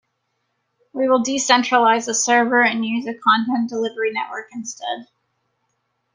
We 0.93 1.07
will 1.07 1.23
decentralize 1.23 2.07
the 2.07 2.15
server 2.15 2.63
and 2.63 2.83
use 2.83 3.05
a 3.05 3.13
content 3.13 3.69
delivery 3.69 4.11
network 4.11 4.47
instead. 4.51 5.05